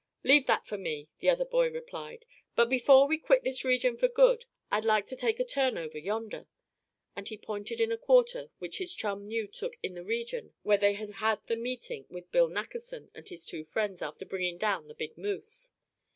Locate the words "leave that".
0.23-0.65